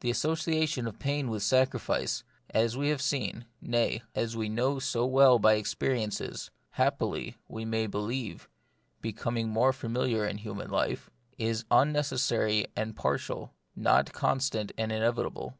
The 0.00 0.10
association 0.10 0.88
of 0.88 0.98
pain 0.98 1.30
with 1.30 1.44
sacrifice, 1.44 2.24
as 2.52 2.76
we 2.76 2.88
have 2.88 3.00
seen— 3.00 3.44
nay, 3.60 4.02
as 4.16 4.36
we 4.36 4.48
know 4.48 4.80
so 4.80 5.06
well 5.06 5.38
by 5.38 5.54
experiences, 5.54 6.50
happily, 6.70 7.36
we 7.46 7.64
may 7.64 7.86
be 7.86 7.98
lieve, 7.98 8.48
becoming 9.00 9.48
more 9.48 9.72
familiar 9.72 10.26
in 10.26 10.38
human 10.38 10.70
life— 10.70 11.08
is 11.38 11.66
unnecessary 11.70 12.66
and 12.74 12.96
partial, 12.96 13.54
not 13.76 14.12
constant 14.12 14.72
and 14.76 14.90
inevitable. 14.90 15.56